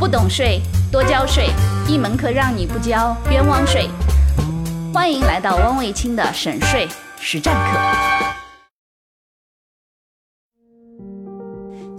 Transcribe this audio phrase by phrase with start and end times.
[0.00, 1.50] 不懂税，多交税，
[1.86, 3.86] 一门课让你不交冤枉税。
[4.94, 6.88] 欢迎来到汪卫清的省税
[7.18, 7.78] 实战课。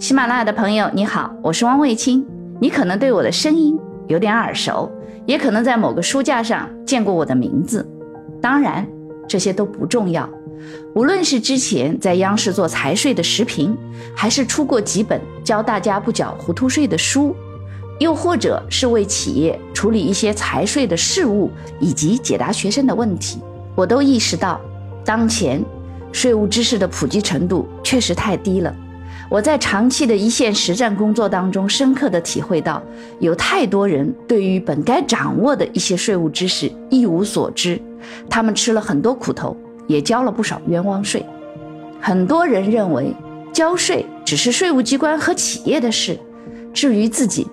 [0.00, 2.26] 喜马拉雅的朋友，你好，我是汪卫清。
[2.60, 3.78] 你可能对我的声音
[4.08, 4.90] 有点耳熟，
[5.24, 7.88] 也可能在某个书架上见过我的名字。
[8.42, 8.84] 当然，
[9.28, 10.28] 这些都不重要。
[10.96, 13.78] 无论是之前在央视做财税的视频，
[14.16, 17.36] 还是出过几本教大家不缴糊涂税的书，
[17.98, 23.38] 又或者是为企业处理一些财税的事务以及解答学生的问题，
[23.74, 24.60] 我都意识到，
[25.04, 25.62] 当前
[26.12, 28.74] 税务知识的普及程度确实太低了。
[29.28, 32.82] 我在长期的一线实战工作当中，深刻的体会到，
[33.20, 37.80] 有太多人对于本该掌握的一些税务知识一无所知，
[38.28, 39.56] 他们吃了很多苦头。
[39.88, 41.26] 也交了不少冤枉税，
[42.00, 43.12] 很多人认为
[43.52, 46.16] 交税只是税务机关和企业的事，
[46.72, 47.46] 至于自己，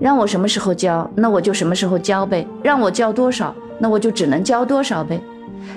[0.00, 5.20] 让我什么时候交，那我就什么时候交呗；让我交多少，那我就只能交多少呗。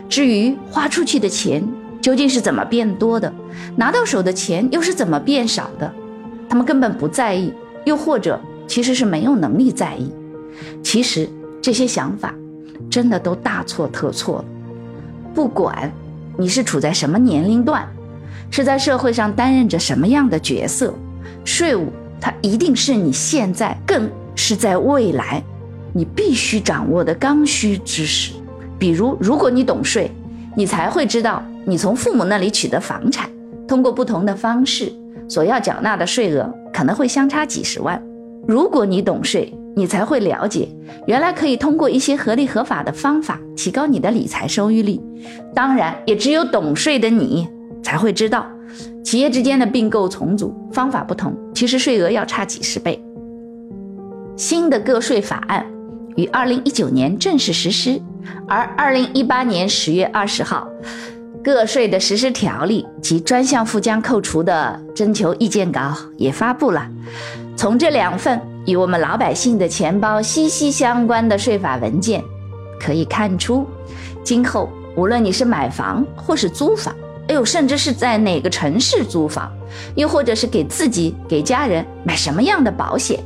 [0.10, 1.66] 至于花出去的钱
[2.02, 3.32] 究竟是怎么变多的，
[3.76, 5.92] 拿到手的钱又是怎么变少的，
[6.50, 7.54] 他们根本不在意，
[7.86, 10.12] 又或者其实是没有能力在意。
[10.84, 11.30] 其实
[11.62, 12.34] 这些想法
[12.90, 14.46] 真的都大错特错了。
[15.34, 15.92] 不管
[16.36, 17.88] 你是处在什么年龄段，
[18.50, 20.94] 是在社会上担任着什么样的角色，
[21.46, 21.88] 税务
[22.20, 25.44] 它一定是你现在，更是在未来，
[25.94, 28.34] 你必须掌握的刚需知识。
[28.80, 30.12] 比如，如果你懂税，
[30.56, 33.30] 你才会知道，你从父母那里取得房产，
[33.68, 34.92] 通过不同的方式
[35.28, 38.02] 所要缴纳的税额可能会相差几十万。
[38.48, 40.68] 如果你懂税，你才会了解，
[41.06, 45.00] 原来可以通过一些合理合法的方法提高你的理财收益率。
[45.54, 47.48] 当然，也只有懂税的你
[47.84, 48.48] 才会知道，
[49.04, 53.02] 企业之间的并购重组方法不同，其实税额要差几十倍。
[54.36, 55.66] 新的个税法案
[56.16, 58.02] 于二零一九年正式实施，
[58.48, 60.68] 而二零一八年十月二十号，
[61.44, 66.88] 个税的实施条例及专项附加扣除的征求意见稿也发布了。
[67.56, 68.40] 从这两份。
[68.68, 72.22] 与我们老百姓的钱包息息相关的税法文件，
[72.78, 73.66] 可以看出，
[74.26, 76.94] 今后无论你是买房或是租房，
[77.28, 79.52] 哎呦，甚至是在哪个城市租房，
[79.96, 83.20] 又或者是给自己、给家人买什么样的保险，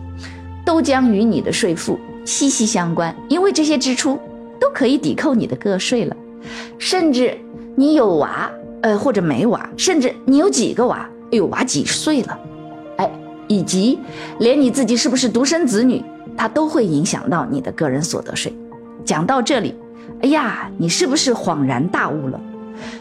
[0.66, 4.20] 都将与你的税负息息相关，因为这些支出
[4.60, 6.16] 都可以抵扣你的个税了。
[6.80, 7.38] 甚至
[7.76, 8.52] 你有娃，
[8.82, 12.40] 呃，或者没娃，甚至你有几个娃，哎呦，娃几岁了？
[12.98, 13.12] 哎
[13.48, 14.00] 以及
[14.40, 16.04] 连你自己是不是独生子女，
[16.36, 18.52] 它都会影响到你的个人所得税。
[19.06, 19.76] 讲到这里，
[20.22, 22.42] 哎呀，你是不是恍然大悟了？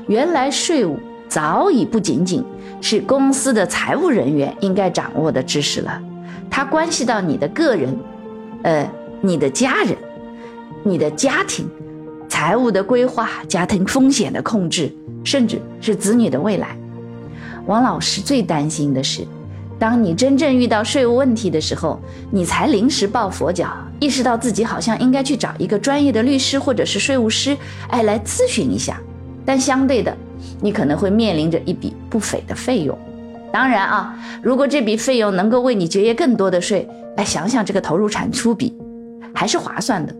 [0.07, 0.99] 原来税务
[1.29, 2.45] 早已不仅仅
[2.81, 6.01] 是公司的财务人员应该掌握的知识了，
[6.51, 7.99] 它关系到你的个人，
[8.63, 9.97] 呃，你的家人，
[10.83, 11.69] 你的家庭，
[12.29, 14.91] 财务的规划，家庭风险的控制，
[15.25, 16.77] 甚至是子女的未来。
[17.67, 19.27] 王老师最担心的是。
[19.79, 21.99] 当你真正遇到税务问题的时候，
[22.31, 27.57] 你才临时抱佛脚，意识到自己好像应该去找一个专业的律师或者是税务师，
[27.89, 29.01] 哎，来咨询一下。
[29.45, 30.17] 但相对的，
[30.61, 32.97] 你可能会面临着一笔不菲的费用。
[33.53, 38.73] 当然啊，如果这笔费用能够为你节约更多的税，哎，想想这个投入产出比，
[39.35, 40.15] 还是划算的。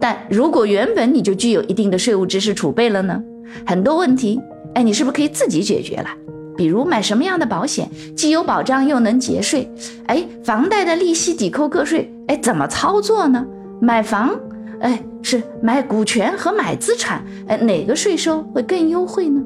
[0.00, 3.22] 但如果原本你就具有一定的税务知识储备了呢？
[3.66, 4.40] 很多问题，
[4.74, 6.08] 哎，你是不是可以自己解决了？
[6.56, 9.70] 比如买什么样的保险既有保障又能节税？
[10.06, 13.44] 哎，房贷的利息抵扣个税，哎，怎么操作呢？
[13.80, 14.34] 买房，
[14.80, 19.42] 哎，是买股权和买资产，哎，哪个税收会更优惠呢？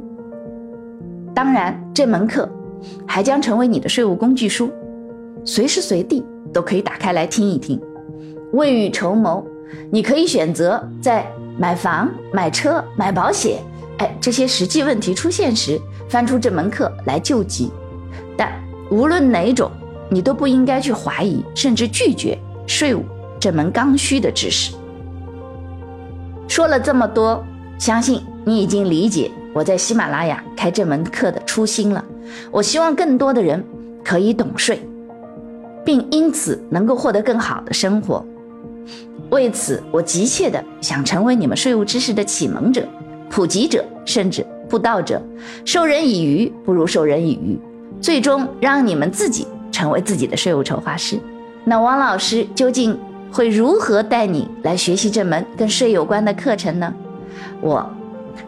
[1.34, 2.48] 当然，这门课
[3.06, 4.70] 还将成为你的税务工具书，
[5.44, 7.80] 随时随地都可以打开来听一听。
[8.52, 9.44] 未雨绸缪，
[9.90, 11.26] 你可以选择在
[11.58, 13.58] 买房、买车、买保险，
[13.98, 15.80] 哎，这些实际问题出现时。
[16.06, 17.70] 翻出这门课来救急，
[18.36, 18.52] 但
[18.90, 19.68] 无论哪种，
[20.10, 23.02] 你都不应该去怀疑甚至拒绝税务
[23.40, 24.74] 这门刚需的知识。
[26.54, 27.44] 说了这么多，
[27.80, 32.04] 相信你已经理解我在喜马拉雅开这门课的初心了。
[32.52, 33.60] 我希望更多的人
[34.04, 34.80] 可以懂税，
[35.84, 38.24] 并因此能够获得更好的生活。
[39.30, 42.86] 为此，我急切的想成为你们税务知识的启蒙者、
[43.28, 44.46] 普及者，甚至。
[44.68, 45.20] 布道者，
[45.64, 47.58] 授人以鱼不如授人以渔，
[48.00, 51.18] 最终让你们自己成为自己的税务筹划师。
[51.64, 52.96] 那王老师究竟
[53.34, 56.94] 会如何带你来学习这门跟税有关的课程呢？
[57.60, 57.84] 我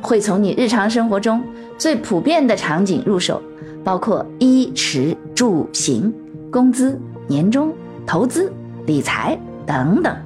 [0.01, 1.43] 会从你日常生活中
[1.77, 3.43] 最普遍的场景入手，
[3.83, 6.15] 包括衣食住行、
[6.53, 6.97] 工资、
[7.27, 7.75] 年终、
[8.07, 8.53] 投资、
[8.87, 9.37] 理财
[9.67, 10.17] 等等。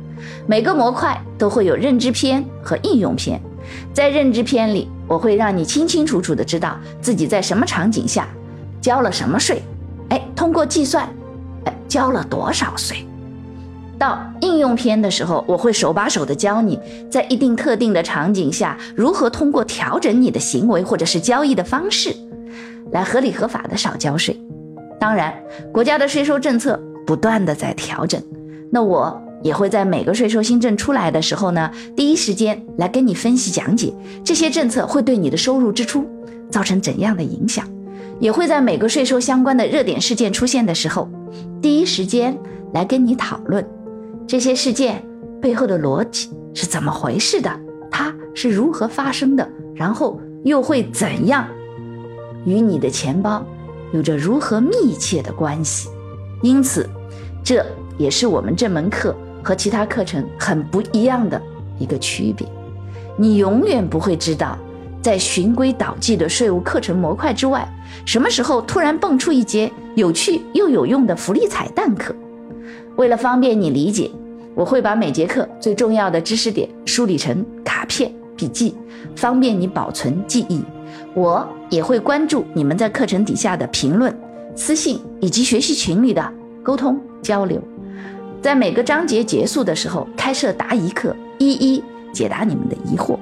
[0.47, 3.41] 每个模块都会有认知篇和应用篇。
[3.95, 8.29] 在认知篇里，我会让你清清楚楚的知道自己在什么场景下
[8.79, 9.63] 交了什么税，
[10.11, 11.09] 哎，通过计算，
[11.65, 13.07] 哎，交了多少税。
[14.01, 16.81] 到应用篇的时候，我会手把手的教你
[17.11, 22.17] 在一定特定的场景下，如何通过调整你的行为或者是交易的方式，
[22.93, 24.35] 来合理合法的少交税。
[24.99, 25.35] 当然，
[25.71, 28.19] 国家的税收政策不断的在调整，
[28.73, 29.23] 那我。
[29.43, 33.91] 也会在每个税收新政出来的时候呢，第一时间来跟你分析讲解
[34.23, 36.07] 这些政策会对你的收入支出
[36.51, 37.67] 造成怎样的影响，
[38.19, 41.09] 也会在每个税收相关的热点事件出现的时候，
[41.63, 42.37] 第一时间
[42.75, 43.67] 来跟你讨论
[44.31, 45.05] 这些事件
[45.43, 47.51] 背后的逻辑是怎么回事的，
[47.91, 51.45] 它是如何发生的，然后又会怎样
[52.45, 53.45] 与你的钱包
[53.93, 55.89] 有着如何密切的关系。
[56.43, 56.89] 因此，
[57.43, 57.67] 这
[57.99, 59.13] 也是我们这门课。
[59.43, 61.43] 和其他课程很不一样的
[61.77, 62.47] 一个区别，
[63.17, 64.57] 你永远不会知道，
[65.03, 67.69] 在循规蹈矩的税务课程模块之外，
[68.07, 72.15] 什么时候突然蹦出一节有趣又有用的福利彩蛋课。
[72.97, 74.11] 为了方便你理解，
[74.55, 78.75] 我会把每节课最重要的知识点梳理成卡片笔记，
[79.17, 80.63] 方便你保存记忆。
[81.15, 84.15] 我也会关注你们在课程底下的评论、
[84.55, 86.33] 私信以及学习群里的
[86.63, 87.61] 沟通交流。
[88.43, 91.83] 在每个章节结束的时候，开设答疑课，一一
[92.13, 93.19] 解答你们的疑惑。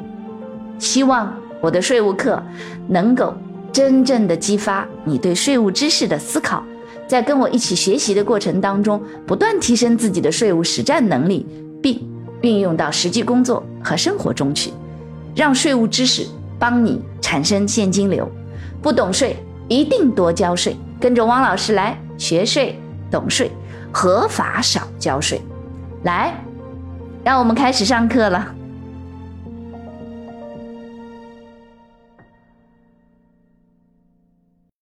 [0.78, 2.42] 希望我的税务课
[2.86, 3.34] 能够
[3.72, 6.62] 真正的激发你对税务知识的思考，
[7.08, 11.46] 在跟我一起学习的过程当中，不断提升自己的税务实战能力，
[11.81, 12.06] 并
[12.43, 14.70] 运用到实际工作和生活中去，
[15.34, 16.26] 让税务知识
[16.58, 18.31] 帮你产生现金流。
[18.82, 19.37] 不懂税，
[19.69, 20.76] 一定多交税。
[21.00, 22.78] 跟着汪老师来学税，
[23.10, 23.50] 懂税。
[23.90, 25.40] 合法少交税，
[26.02, 26.34] 来，
[27.25, 28.55] 让我们开始上课了。